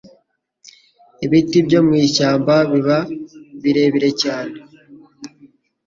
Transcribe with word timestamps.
ibiti 1.25 1.57
byo 1.67 1.79
mu 1.87 1.93
ishyama 2.05 2.55
biba 2.71 2.97
birebire 3.61 4.09
cyane 4.21 4.55